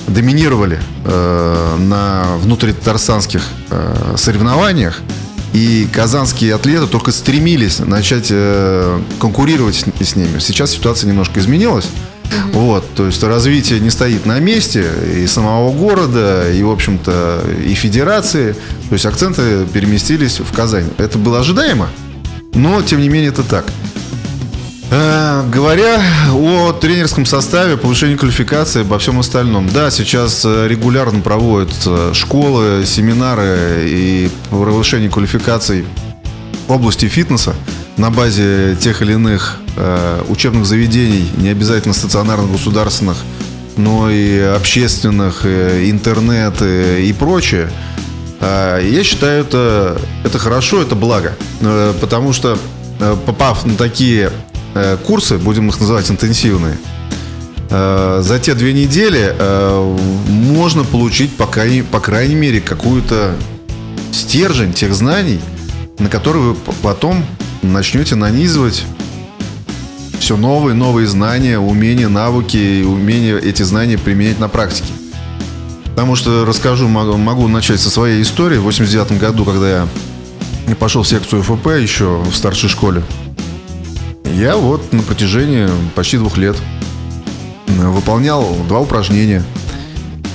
[0.07, 5.01] доминировали э, на внутритарсанских э, соревнованиях.
[5.53, 10.39] И казанские атлеты только стремились начать э, конкурировать с, с ними.
[10.39, 11.87] Сейчас ситуация немножко изменилась.
[12.27, 12.59] Угу.
[12.59, 14.85] Вот, то есть развитие не стоит на месте
[15.15, 18.53] и самого города, и, в общем-то, и федерации.
[18.89, 20.89] То есть акценты переместились в Казань.
[20.97, 21.89] Это было ожидаемо,
[22.53, 23.65] но, тем не менее, это так.
[24.89, 29.67] Э, говоря о тренерском составе, повышении квалификации, обо всем остальном.
[29.69, 35.85] Да, сейчас э, регулярно проводят э, школы, семинары и повышение квалификаций
[36.67, 37.53] в области фитнеса
[37.97, 39.59] на базе тех или иных
[40.27, 43.17] учебных заведений, не обязательно стационарных, государственных,
[43.77, 47.69] но и общественных, э, интернет э, и прочее.
[48.41, 51.35] Э, я считаю, это, это хорошо, это благо.
[51.61, 52.57] Э, потому что,
[52.99, 54.31] э, попав на такие
[54.73, 56.77] э, курсы, будем их называть интенсивные,
[57.69, 63.35] э, за те две недели э, можно получить, по крайней, по крайней мере, какую-то
[64.11, 65.39] стержень тех знаний,
[65.99, 67.23] на которые вы потом
[67.61, 68.83] начнете нанизывать
[70.19, 74.91] все новые, новые знания, умения, навыки, умения эти знания применять на практике.
[75.85, 78.57] Потому что расскажу, могу, могу начать со своей истории.
[78.57, 79.69] В 89 году, когда
[80.67, 83.03] я пошел в секцию ФП еще в старшей школе,
[84.35, 86.55] я вот на протяжении почти двух лет
[87.67, 89.43] выполнял два упражнения–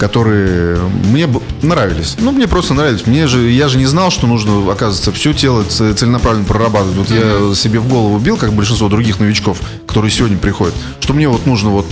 [0.02, 1.28] которые мне
[1.62, 2.16] нравились.
[2.18, 3.06] Ну, мне просто нравились.
[3.06, 6.96] Мне же, я же не знал, что нужно, оказывается, все тело целенаправленно прорабатывать.
[6.96, 7.50] Вот mm-hmm.
[7.50, 11.46] я себе в голову бил, как большинство других новичков, которые сегодня приходят, что мне вот
[11.46, 11.86] нужно вот,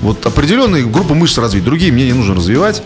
[0.00, 2.82] вот определенные группы мышц развить, другие мне не нужно развивать.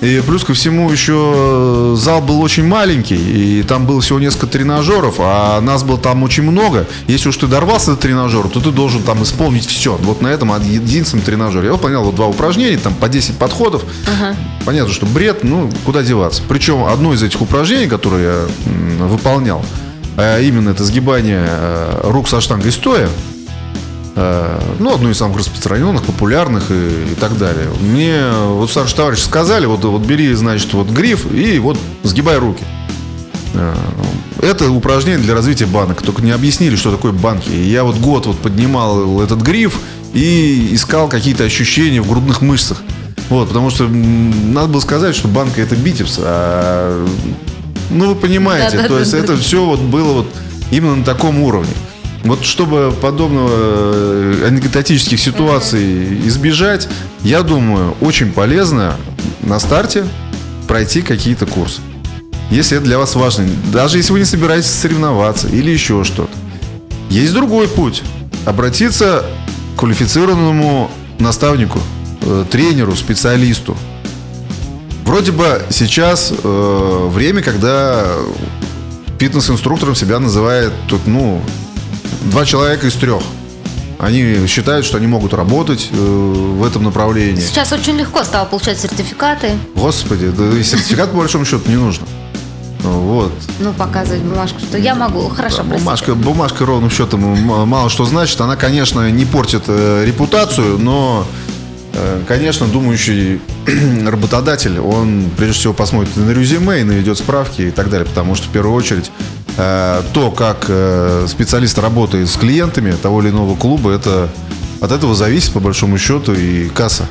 [0.00, 5.16] И плюс ко всему еще зал был очень маленький, и там было всего несколько тренажеров,
[5.18, 6.86] а нас было там очень много.
[7.06, 9.96] Если уж ты дорвался до тренажера, то ты должен там исполнить все.
[9.96, 11.66] Вот на этом единственном тренажере.
[11.66, 13.84] Я выполнял вот два упражнения, там по 10 подходов.
[14.06, 14.36] Ага.
[14.66, 16.42] Понятно, что бред, ну, куда деваться.
[16.46, 19.64] Причем одно из этих упражнений, которые я выполнял,
[20.16, 23.35] а именно это сгибание э, рук со штангой стоя, Э,
[24.16, 27.68] ну, одну из самых распространенных, популярных и, и так далее.
[27.80, 32.64] Мне вот старшие товарищи сказали, вот, вот бери, значит, вот гриф и вот сгибай руки.
[33.54, 33.74] Э,
[34.40, 36.02] это упражнение для развития банок.
[36.02, 37.50] Только не объяснили, что такое банки.
[37.50, 39.78] И я вот год вот поднимал этот гриф
[40.14, 42.82] и искал какие-то ощущения в грудных мышцах.
[43.28, 47.06] Вот, потому что надо было сказать, что банка это бицепс, а
[47.90, 50.28] ну вы понимаете, да, то да, есть да, это все вот было вот
[50.70, 51.72] именно на таком уровне.
[52.26, 56.88] Вот чтобы подобного э, анекдотических ситуаций избежать,
[57.22, 58.96] я думаю, очень полезно
[59.42, 60.04] на старте
[60.66, 61.80] пройти какие-то курсы.
[62.50, 63.46] Если это для вас важно.
[63.72, 66.32] Даже если вы не собираетесь соревноваться или еще что-то.
[67.10, 68.02] Есть другой путь.
[68.44, 69.24] Обратиться
[69.76, 71.78] к квалифицированному наставнику,
[72.22, 73.76] э, тренеру, специалисту.
[75.04, 78.04] Вроде бы сейчас э, время, когда
[79.20, 80.72] фитнес-инструктором себя называет,
[81.06, 81.40] ну,
[82.30, 83.22] два человека из трех.
[83.98, 87.40] Они считают, что они могут работать э, в этом направлении.
[87.40, 89.52] Сейчас очень легко стало получать сертификаты.
[89.74, 92.06] Господи, да и сертификат по большому счету не нужно.
[92.82, 93.32] Вот.
[93.58, 95.28] Ну, показывать бумажку, что я могу.
[95.28, 98.40] Хорошо, бумажка, бумажка ровным счетом мало что значит.
[98.40, 101.26] Она, конечно, не портит э, репутацию, но,
[101.94, 103.40] э, конечно, думающий
[104.06, 108.06] работодатель, он прежде всего посмотрит на резюме и наведет справки и так далее.
[108.06, 109.10] Потому что, в первую очередь,
[109.56, 114.28] то, как э, специалист работает с клиентами того или иного клуба, это
[114.80, 117.08] от этого зависит, по большому счету, и касса,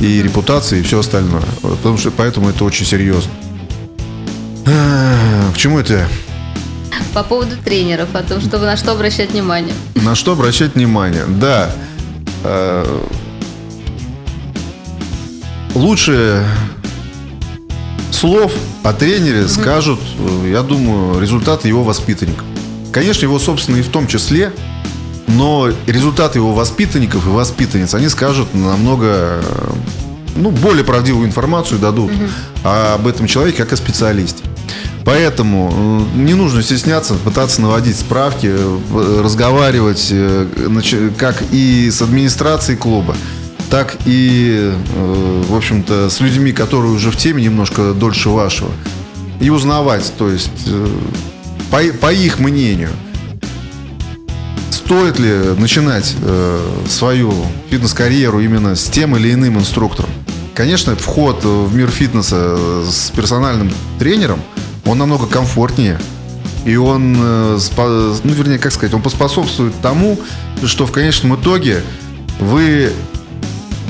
[0.00, 1.44] и репутация, и все остальное.
[1.62, 3.30] Потому что поэтому это очень серьезно.
[4.64, 6.06] К чему это
[7.14, 9.74] По поводу тренеров, о том, чтобы на что обращать внимание.
[9.94, 11.70] На что обращать внимание, да.
[12.44, 12.84] Э,
[15.74, 16.44] лучше
[18.18, 18.52] слов
[18.82, 19.48] о тренере угу.
[19.48, 22.44] скажут, э, я думаю, результаты его воспитанников.
[22.92, 24.52] Конечно, его собственные в том числе,
[25.28, 29.40] но результаты его воспитанников и воспитанниц, они скажут намного э,
[30.36, 32.24] ну, более правдивую информацию дадут угу.
[32.64, 34.42] об этом человеке как о специалисте.
[35.04, 38.52] Поэтому э, не нужно стесняться, пытаться наводить справки,
[39.22, 40.12] разговаривать
[41.16, 43.16] как и с администрацией клуба,
[43.70, 44.72] так и,
[45.48, 48.70] в общем-то, с людьми, которые уже в теме немножко дольше вашего.
[49.40, 50.50] И узнавать, то есть,
[51.70, 52.90] по, по их мнению–
[54.88, 57.34] стоит ли начинать э, свою
[57.68, 60.08] фитнес-карьеру именно с тем или иным инструктором?
[60.54, 62.56] Конечно, вход в мир фитнеса
[62.90, 64.40] с персональным тренером,
[64.86, 66.00] он намного комфортнее.
[66.64, 70.18] И он, э, ну, вернее, как сказать, он поспособствует тому,
[70.64, 71.82] что в конечном итоге
[72.40, 72.90] вы,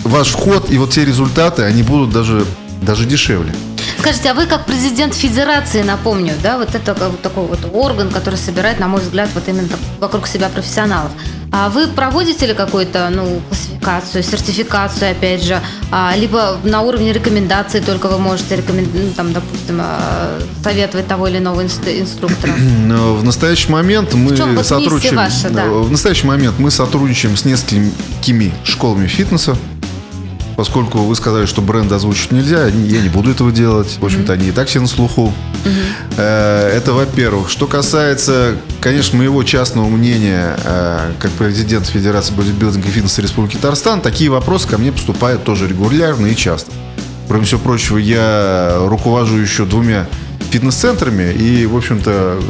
[0.09, 2.45] ваш вход и вот те результаты, они будут даже,
[2.83, 3.53] даже дешевле.
[3.99, 8.37] Скажите, а вы как президент федерации, напомню, да, вот это вот такой вот орган, который
[8.37, 9.69] собирает, на мой взгляд, вот именно
[9.99, 11.11] вокруг себя профессионалов.
[11.51, 17.81] А вы проводите ли какую-то, ну, классификацию, сертификацию, опять же, а, либо на уровне рекомендаций
[17.81, 22.53] только вы можете рекомендовать, ну, там, допустим, а, советовать того или иного инструктора?
[22.57, 25.17] В настоящий момент мы в сотрудничаем.
[25.17, 25.65] Ваша, да?
[25.67, 29.57] В настоящий момент мы сотрудничаем с несколькими школами фитнеса
[30.59, 33.97] поскольку вы сказали, что бренд озвучить нельзя, я не буду этого делать.
[34.01, 35.33] В общем-то, они и так все на слуху.
[36.17, 37.49] Э, это во-первых.
[37.49, 44.01] Что касается, конечно, моего частного мнения, э, как президент Федерации бодибилдинга и фитнеса Республики Татарстан,
[44.01, 46.73] такие вопросы ко мне поступают тоже регулярно и часто.
[47.29, 50.09] Кроме всего прочего, я руковожу еще двумя
[50.51, 52.43] фитнес-центрами, и, в общем-то,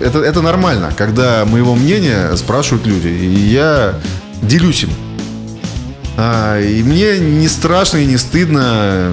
[0.00, 3.08] это, это нормально, когда моего мнения спрашивают люди.
[3.08, 4.00] И я
[4.40, 4.90] делюсь им.
[6.18, 9.12] А, и мне не страшно и не стыдно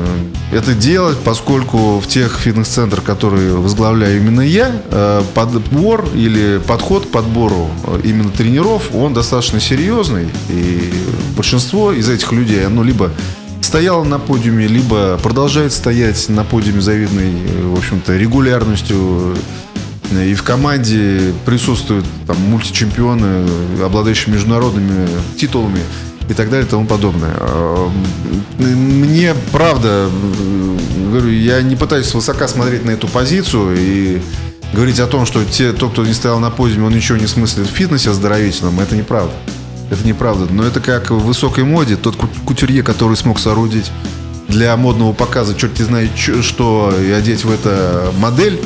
[0.54, 7.10] это делать, поскольку в тех фитнес-центрах, которые возглавляю именно я, э, подбор или подход к
[7.10, 10.30] подбору э, именно тренеров, он достаточно серьезный.
[10.50, 10.94] И
[11.36, 13.12] большинство из этих людей, оно либо
[13.62, 19.36] стояло на подиуме, либо продолжает стоять на подиуме завидной, э, в общем-то, регулярностью
[20.12, 23.48] и в команде присутствуют там мультичемпионы,
[23.84, 25.80] обладающие международными титулами
[26.30, 27.34] и так далее и тому подобное.
[27.38, 27.90] А,
[28.58, 30.10] мне, правда,
[31.10, 34.22] говорю, я не пытаюсь высоко смотреть на эту позицию и
[34.74, 37.68] говорить о том, что те, тот, кто не стоял на подиуме, он ничего не смыслит
[37.68, 39.34] в фитнесе оздоровительном, это неправда.
[39.90, 40.52] Это неправда.
[40.52, 41.98] Но это как в высокой моде.
[41.98, 43.92] Тот кутюрье, который смог соорудить
[44.48, 48.60] для модного показа, черт не знает, что и одеть в это модель,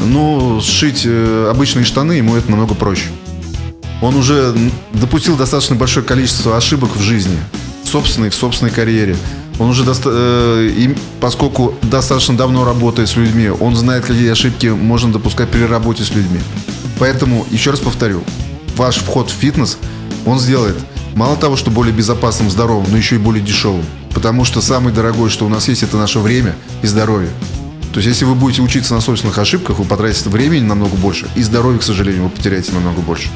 [0.00, 3.08] ну, сшить э, обычные штаны ему это намного проще
[4.04, 4.54] он уже
[4.92, 7.38] допустил достаточно большое количество ошибок в жизни,
[7.90, 9.16] собственной, в собственной карьере.
[9.58, 14.66] Он уже, доста- э, и, поскольку достаточно давно работает с людьми, он знает, какие ошибки
[14.66, 16.40] можно допускать при работе с людьми.
[16.98, 18.22] Поэтому, еще раз повторю,
[18.76, 19.78] ваш вход в фитнес,
[20.26, 20.76] он сделает
[21.14, 23.84] мало того, что более безопасным, здоровым, но еще и более дешевым.
[24.12, 27.30] Потому что самое дорогое, что у нас есть, это наше время и здоровье.
[27.94, 31.42] То есть, если вы будете учиться на собственных ошибках, вы потратите времени намного больше, и
[31.42, 33.30] здоровье, к сожалению, вы потеряете намного больше.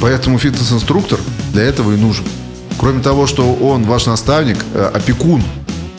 [0.00, 1.18] Поэтому фитнес-инструктор
[1.52, 2.24] для этого и нужен.
[2.78, 5.42] Кроме того, что он ваш наставник, э, опекун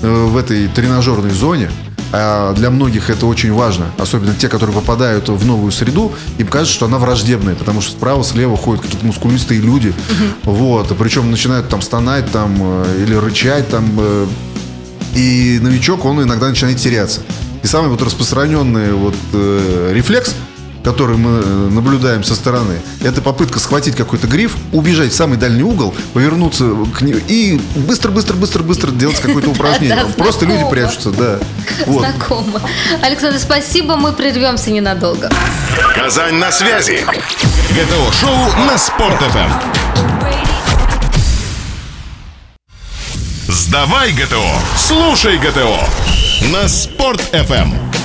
[0.01, 1.69] э, в этой тренажерной зоне,
[2.11, 6.73] а для многих это очень важно, особенно те, которые попадают в новую среду, им кажется,
[6.73, 10.53] что она враждебная, потому что справа, слева ходят какие-то мускулистые люди, угу.
[10.53, 13.85] вот, причем начинают там стонать там э, или рычать там,
[15.15, 17.21] и новичок, он иногда начинает теряться.
[17.61, 20.33] И самый вот распространенный вот э, рефлекс–
[20.83, 25.63] который мы э, наблюдаем со стороны, это попытка схватить какой-то гриф, убежать в самый дальний
[25.63, 30.05] угол, повернуться к нему и быстро-быстро-быстро-быстро делать какое-то упражнение.
[30.17, 31.39] Просто люди прячутся, да.
[31.85, 32.61] Знакомо.
[33.01, 35.29] Александр, спасибо, мы прервемся ненадолго.
[35.95, 37.05] Казань на связи.
[37.71, 39.89] ГТО-шоу на Спорт.ФМ.
[43.47, 45.79] Сдавай ГТО, слушай ГТО
[46.51, 47.98] на Спорт-ФМ.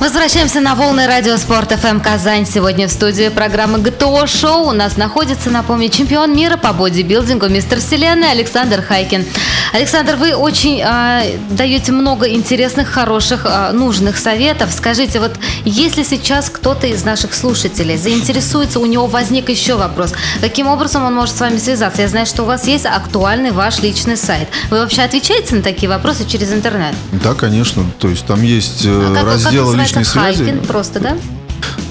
[0.00, 2.46] Возвращаемся на волны радио Спорт ФМ Казань.
[2.46, 7.80] Сегодня в студии программы ГТО Шоу у нас находится, напомню, чемпион мира по бодибилдингу, мистер
[7.80, 9.26] Вселенной Александр Хайкин.
[9.74, 14.70] Александр, вы очень э, даете много интересных, хороших, э, нужных советов.
[14.72, 15.32] Скажите, вот
[15.66, 21.14] если сейчас кто-то из наших слушателей заинтересуется, у него возник еще вопрос, каким образом он
[21.14, 22.00] может с вами связаться?
[22.00, 24.48] Я знаю, что у вас есть актуальный ваш личный сайт.
[24.70, 26.94] Вы вообще отвечаете на такие вопросы через интернет?
[27.12, 27.84] Да, конечно.
[27.98, 29.52] То есть там есть э, А как- как
[29.90, 30.44] личной связи.
[30.44, 31.16] Хайкин просто, да?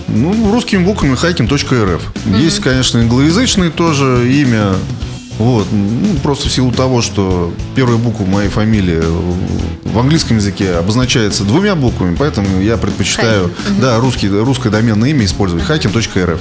[0.08, 2.02] Ну, русскими буквами хайкин.рф.
[2.38, 4.74] Есть, конечно, англоязычное тоже имя.
[5.38, 5.68] Вот.
[5.72, 9.02] Ну, просто в силу того, что первая буква моей фамилии
[9.84, 15.64] в английском языке обозначается двумя буквами, поэтому я предпочитаю да, русский, русское доменное имя использовать.
[15.66, 16.40] хайкин.рф.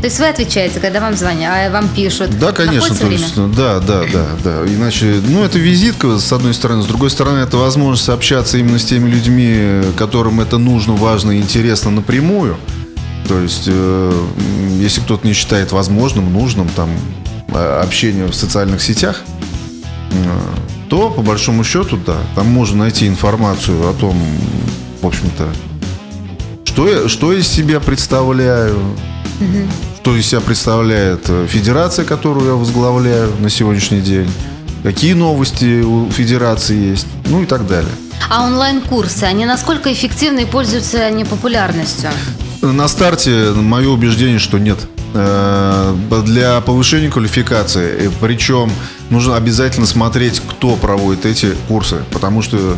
[0.00, 2.38] То есть вы отвечаете, когда вам звонят, а вам пишут?
[2.38, 2.94] Да, конечно.
[2.94, 3.18] Время?
[3.18, 4.64] есть, да, да, да, да.
[4.66, 6.82] Иначе, ну, это визитка, с одной стороны.
[6.82, 11.36] С другой стороны, это возможность общаться именно с теми людьми, которым это нужно, важно и
[11.38, 12.56] интересно напрямую.
[13.28, 14.26] То есть, э,
[14.80, 16.88] если кто-то не считает возможным, нужным там
[17.48, 19.20] э, общение в социальных сетях,
[20.12, 20.38] э,
[20.88, 24.16] то, по большому счету, да, там можно найти информацию о том,
[25.02, 25.46] в общем-то,
[26.64, 28.80] что я, что я из себя представляю,
[30.10, 34.28] что из себя представляет э, федерация, которую я возглавляю на сегодняшний день,
[34.82, 37.92] какие новости у федерации есть, ну и так далее.
[38.28, 42.10] А онлайн-курсы, они насколько эффективны и пользуются они популярностью?
[42.60, 44.78] На старте мое убеждение, что нет.
[45.14, 45.94] Э,
[46.26, 48.72] Для повышения квалификации, причем
[49.10, 52.76] нужно обязательно смотреть, кто проводит эти курсы, потому что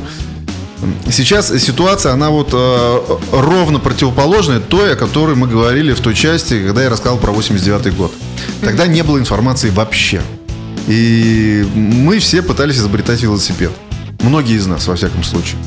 [1.10, 3.00] Сейчас ситуация, она вот э,
[3.32, 7.96] ровно противоположная той, о которой мы говорили в той части, когда я рассказал про 89
[7.96, 8.12] год.
[8.60, 10.22] Тогда не было информации вообще.
[10.88, 13.70] И мы все пытались изобретать велосипед.
[14.22, 15.58] Многие из нас, во всяком случае.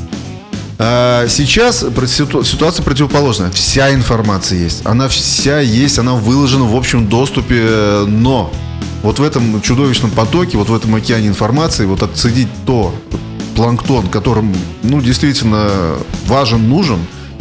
[0.78, 3.49] А сейчас ситуация противоположная.
[3.51, 4.86] Вся информация есть.
[4.86, 8.51] Она вся есть, она выложена в общем доступе, но
[9.01, 12.93] вот в этом чудовищном потоке, вот в этом океане информации, вот отцедить то,
[13.56, 15.70] планктон, которым, ну, действительно
[16.28, 17.00] важен, нужен,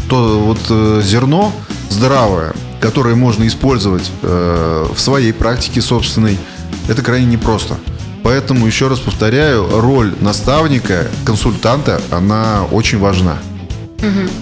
[0.08, 1.52] то вот э, зерно
[1.90, 6.38] здравое, которое можно использовать э, в своей практике собственной,
[6.88, 7.76] это крайне непросто.
[8.22, 13.38] Поэтому, еще раз повторяю, роль наставника, консультанта, она очень важна.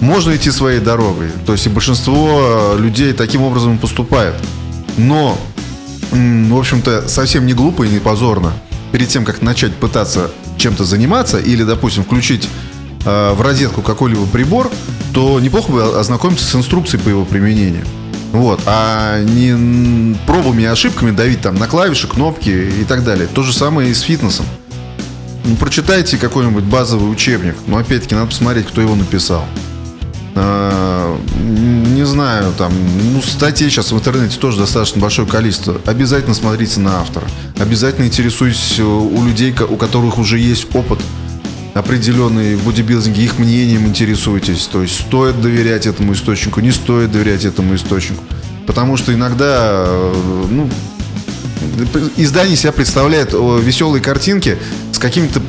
[0.01, 1.29] Можно идти своей дорогой.
[1.45, 4.35] То есть и большинство э, людей таким образом поступает.
[4.97, 5.37] Но,
[6.11, 8.53] в общем-то, совсем не глупо и не позорно
[8.91, 10.31] перед тем, как начать пытаться
[10.63, 12.47] чем-то заниматься или, допустим, включить
[13.05, 14.71] э, в розетку какой-либо прибор,
[15.13, 17.85] то неплохо бы ознакомиться с инструкцией по его применению.
[18.31, 23.27] Вот, а не пробами и ошибками давить там на клавиши, кнопки и так далее.
[23.27, 24.45] То же самое и с фитнесом.
[25.45, 27.55] Ну, прочитайте какой-нибудь базовый учебник.
[27.67, 29.45] Но опять-таки надо посмотреть, кто его написал.
[30.35, 30.82] А,
[31.39, 32.73] Не знаю, там,
[33.13, 35.79] ну, статей сейчас в интернете тоже достаточно большое количество.
[35.85, 37.27] Обязательно смотрите на автора.
[37.57, 40.99] Обязательно интересуйтесь э, у людей, у которых уже есть опыт
[41.73, 44.67] определенный в бодибилдинге, их мнением интересуйтесь.
[44.67, 48.23] То есть стоит доверять этому источнику, не стоит доверять этому источнику.
[48.67, 50.69] Потому что иногда, э, ну,
[52.17, 54.57] издание себя представляет веселые картинки
[54.91, 55.41] с какими-то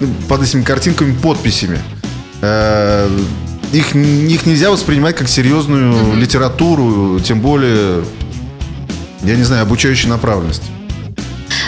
[0.00, 1.78] ну, под этими картинками подписями.
[3.72, 8.04] Их, их нельзя воспринимать как серьезную литературу, тем более,
[9.22, 10.64] я не знаю, обучающей направленности.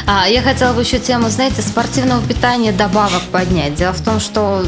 [0.06, 3.74] А, я хотела бы еще тему, знаете, спортивного питания добавок поднять.
[3.74, 4.66] Дело в том, что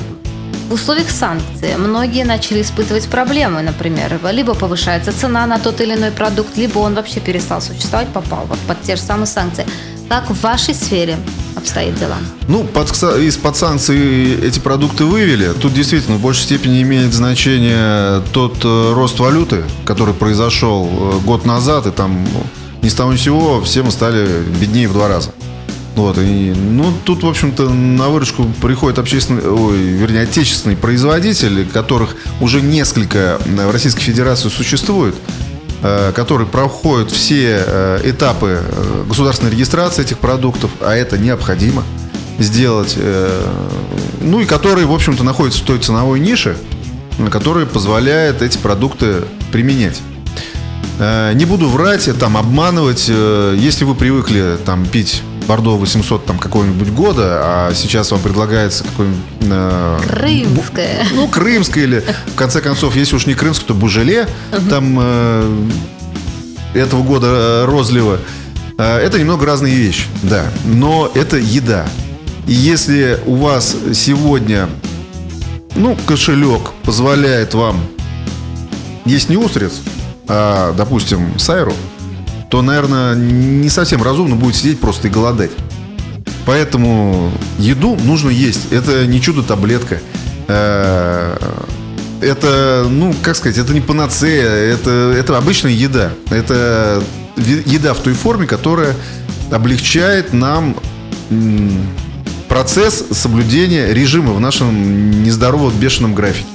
[0.70, 6.10] в условиях санкций многие начали испытывать проблемы, например, либо повышается цена на тот или иной
[6.12, 9.66] продукт, либо он вообще перестал существовать, попал вот под те же самые санкции.
[10.08, 11.18] Как в вашей сфере
[11.66, 12.16] обстоит дела?
[12.48, 15.52] Ну, под, кса- из-под санкций эти продукты вывели.
[15.60, 21.44] Тут действительно в большей степени имеет значение тот э, рост валюты, который произошел э, год
[21.44, 22.42] назад, и там ну,
[22.82, 24.28] ни с того ни сего все мы стали
[24.60, 25.30] беднее в два раза.
[25.96, 32.16] Вот, и, ну, тут, в общем-то, на выручку приходит общественный, ой, вернее, отечественный производитель, которых
[32.40, 35.16] уже несколько э, в Российской Федерации существует,
[36.14, 41.82] который проходит все э, этапы э, государственной регистрации этих продуктов, а это необходимо
[42.38, 43.46] сделать, э,
[44.20, 46.56] ну и который, в общем-то, находится в той ценовой нише,
[47.30, 50.00] которая позволяет эти продукты применять.
[50.98, 53.06] Э, Не буду врать, там обманывать.
[53.08, 58.84] Э, Если вы привыкли там пить Бордо 800 там какого-нибудь года, а сейчас вам предлагается
[58.84, 61.06] какой-нибудь э, Крымская.
[61.14, 64.28] ну, крымское или, в конце концов, если уж не крымское, то бужеле
[64.68, 65.68] там э,
[66.74, 68.18] этого года э, розлива.
[68.78, 70.44] Э, это немного разные вещи, да.
[70.64, 71.86] Но это еда.
[72.46, 74.68] И если у вас сегодня,
[75.74, 77.80] ну, кошелек позволяет вам
[79.06, 79.80] есть не устриц,
[80.28, 81.72] а, допустим, сайру,
[82.50, 85.50] то, наверное, не совсем разумно будет сидеть просто и голодать.
[86.44, 88.72] Поэтому еду нужно есть.
[88.72, 90.00] Это не чудо-таблетка.
[90.46, 91.36] Э,
[92.20, 96.12] это, ну, как сказать, это не панацея, это, это обычная еда.
[96.30, 97.02] Это
[97.36, 98.94] еда в той форме, которая
[99.50, 100.76] облегчает нам
[102.48, 106.46] процесс соблюдения режима в нашем нездоровом бешеном графике.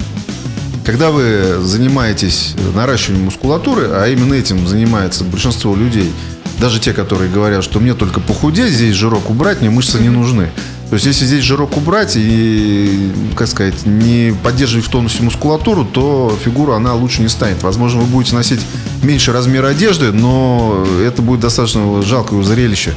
[0.85, 6.11] Когда вы занимаетесь наращиванием мускулатуры, а именно этим занимается большинство людей,
[6.59, 10.49] даже те, которые говорят, что мне только похудеть, здесь жирок убрать, мне мышцы не нужны.
[10.89, 16.37] То есть, если здесь жирок убрать и, как сказать, не поддерживать в тонусе мускулатуру, то
[16.43, 17.63] фигура, она лучше не станет.
[17.63, 18.59] Возможно, вы будете носить
[19.01, 22.93] меньше размер одежды, но это будет достаточно жалкое зрелище.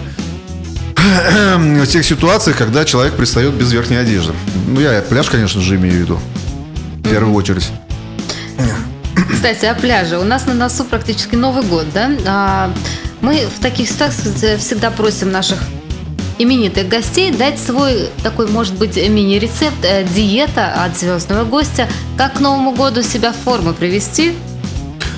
[0.97, 4.32] В тех ситуациях, когда человек пристает без верхней одежды.
[4.66, 6.18] Ну, я пляж, конечно же, имею в виду.
[7.05, 7.70] В первую очередь.
[9.30, 10.18] Кстати, о пляже.
[10.18, 12.11] У нас на носу практически Новый год, да?
[12.26, 12.72] А,
[13.20, 15.59] мы в таких ситуациях всегда просим наших
[16.38, 22.40] именитых гостей дать свой такой, может быть, мини-рецепт, э, диета от звездного гостя, как к
[22.40, 24.34] Новому году себя в форму привести.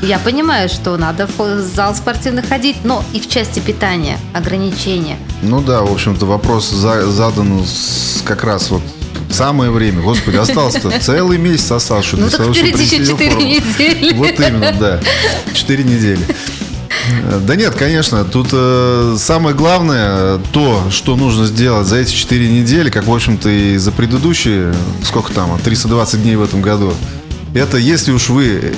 [0.03, 5.17] Я понимаю, что надо в зал спортивный ходить, но и в части питания ограничения.
[5.43, 7.65] Ну да, в общем-то, вопрос за, задан
[8.25, 8.83] как раз вот
[9.31, 10.03] самое время.
[10.03, 12.17] Господи, остался-то целый месяц остался.
[12.17, 14.13] Ну так впереди еще 4 недели.
[14.15, 15.01] Вот именно, да.
[15.53, 16.21] 4 недели.
[17.47, 22.91] Да нет, конечно, тут э, самое главное, то, что нужно сделать за эти 4 недели,
[22.91, 24.75] как, в общем-то, и за предыдущие,
[25.05, 26.93] сколько там, 320 дней в этом году,
[27.55, 28.75] это если уж вы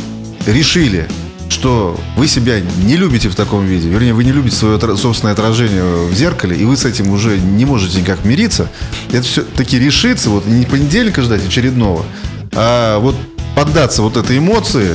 [0.46, 1.08] решили,
[1.48, 6.06] что вы себя не любите в таком виде, вернее, вы не любите свое собственное отражение
[6.06, 8.70] в зеркале, и вы с этим уже не можете никак мириться,
[9.10, 12.04] это все-таки решится, вот не понедельника ждать очередного,
[12.52, 13.16] а вот
[13.54, 14.94] поддаться вот этой эмоции,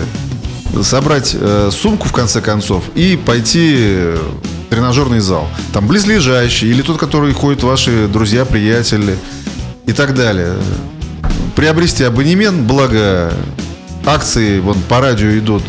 [0.82, 3.76] собрать э, сумку в конце концов и пойти
[4.16, 5.47] в тренажерный зал.
[5.72, 9.18] Там близлежащий или тот, который ходят ваши друзья, приятели
[9.86, 10.56] и так далее.
[11.56, 13.32] Приобрести абонемент, благо
[14.06, 15.64] акции вон по радио идут.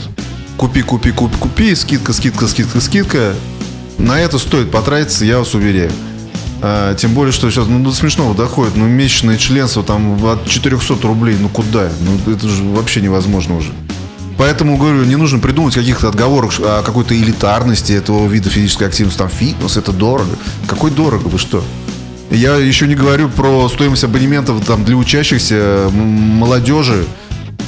[0.56, 3.34] Купи, купи, купи, купи, скидка, скидка, скидка, скидка.
[3.98, 5.90] На это стоит потратиться, я вас уверяю.
[6.62, 8.76] А, тем более, что сейчас ну, до смешного доходит.
[8.76, 11.36] Ну, месячное членство там от 400 рублей.
[11.40, 11.90] Ну, куда?
[12.00, 13.72] Ну, это же вообще невозможно уже.
[14.38, 19.18] Поэтому, говорю, не нужно придумать каких-то отговорок о какой-то элитарности этого вида физической активности.
[19.18, 20.36] Там фитнес, это дорого.
[20.66, 21.62] Какой дорого, вы что?
[22.30, 27.04] Я еще не говорю про стоимость абонементов там, для учащихся, молодежи,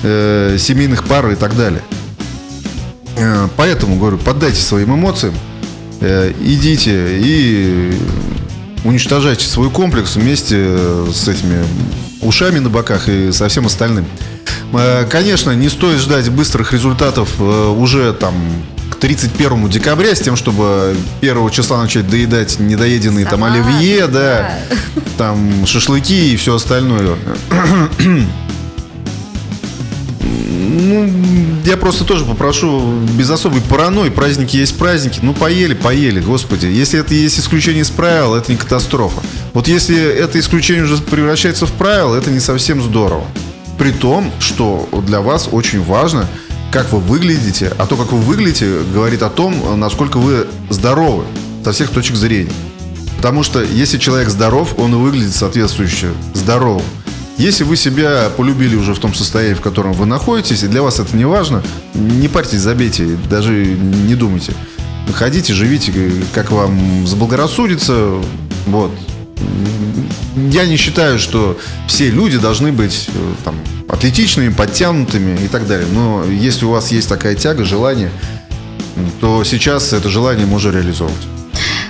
[0.03, 1.83] э, семейных пар и так далее.
[3.17, 5.35] Э, поэтому, говорю, поддайте своим эмоциям,
[6.01, 7.99] э, идите и
[8.85, 10.79] уничтожайте свой комплекс вместе
[11.13, 11.65] с этими
[12.21, 14.07] ушами на боках и со всем остальным.
[14.73, 18.35] Э, конечно, не стоит ждать быстрых результатов уже там
[18.91, 24.61] к 31 декабря с тем, чтобы 1 числа начать доедать недоеденные Сама, там оливье, да,
[24.71, 24.77] да,
[25.17, 27.17] там шашлыки и все остальное.
[30.79, 31.11] Ну,
[31.65, 34.11] я просто тоже попрошу без особой паранойи.
[34.11, 35.21] Праздники есть праздники.
[35.23, 36.67] Ну, поели, поели, господи.
[36.67, 39.23] Если это есть исключение из правил, это не катастрофа.
[39.55, 43.25] Вот если это исключение уже превращается в правило, это не совсем здорово.
[43.79, 46.27] При том, что для вас очень важно,
[46.71, 51.25] как вы выглядите, а то, как вы выглядите, говорит о том, насколько вы здоровы
[51.65, 52.53] со всех точек зрения.
[53.17, 56.85] Потому что если человек здоров, он выглядит соответствующе здоровым.
[57.39, 61.01] Если вы себя полюбили уже в том состоянии, в котором вы находитесь, и для вас
[61.01, 61.63] это не важно,
[61.95, 64.55] не парьтесь, забейте, даже не думайте.
[65.13, 65.93] Ходите, живите,
[66.35, 68.15] как вам заблагорассудится.
[68.67, 68.91] Вот
[70.51, 73.55] я не считаю, что все люди должны быть э, там,
[73.89, 75.87] атлетичными, подтянутыми и так далее.
[75.93, 78.11] Но если у вас есть такая тяга, желание,
[79.21, 81.17] то сейчас это желание можно реализовывать.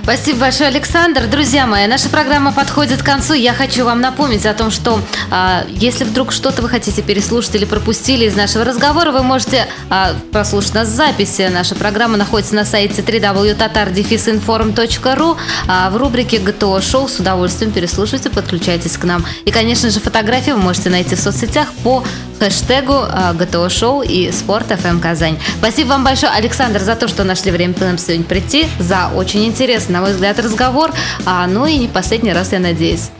[0.06, 1.26] Спасибо большое, Александр.
[1.26, 3.34] Друзья мои, наша программа подходит к концу.
[3.34, 5.00] Я хочу вам напомнить о том, что
[5.32, 10.14] а, если вдруг что-то вы хотите переслушать или пропустили из нашего разговора, вы можете а,
[10.30, 11.50] прослушать нас в записи.
[11.52, 15.36] Наша программа находится на сайте www.tatar-inform.ru
[15.66, 17.08] а, в рубрике ГТО Шоу.
[17.08, 19.26] С удовольствием переслушайте, подключайтесь к нам.
[19.44, 22.04] И, конечно же, фотографии вы можете найти в соцсетях по
[22.38, 25.38] хэштегу а, ГТО Шоу и Спорт ФМ Казань.
[25.58, 29.44] Спасибо вам большое, Александр, за то, что нашли время к нам сегодня прийти, за очень
[29.44, 30.92] интересный, на мой взгляд, разговор.
[31.24, 33.10] А, ну и не последний раз, я надеюсь.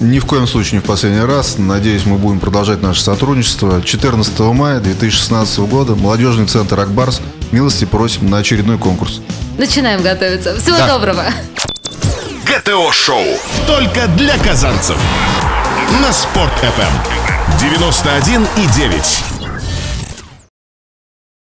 [0.00, 1.56] Ни в коем случае не в последний раз.
[1.58, 3.82] Надеюсь, мы будем продолжать наше сотрудничество.
[3.82, 7.20] 14 мая 2016 года молодежный центр «Акбарс».
[7.50, 9.20] Милости просим на очередной конкурс.
[9.56, 10.56] Начинаем готовиться.
[10.60, 10.86] Всего да.
[10.86, 11.24] доброго.
[12.46, 13.24] ГТО-шоу.
[13.66, 14.96] Только для казанцев.
[16.00, 17.37] На Спорт-ФМ.
[17.56, 19.27] 91,9.